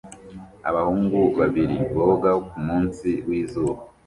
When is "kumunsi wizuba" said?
2.49-3.81